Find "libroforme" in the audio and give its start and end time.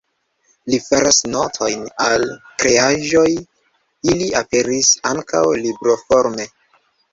5.63-6.53